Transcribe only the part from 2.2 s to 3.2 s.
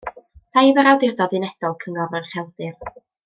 yr Ucheldir.